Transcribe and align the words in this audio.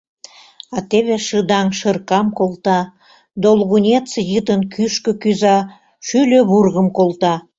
А 0.75 0.77
теве 0.89 1.15
шыдаҥ 1.27 1.67
шыркам 1.79 2.27
колта, 2.37 2.79
долгунец-йытын 3.43 4.61
кӱшкӧ 4.73 5.11
кӱза, 5.21 5.57
шӱльӧ 6.05 6.39
вургым 6.49 6.87
колта. 6.97 7.33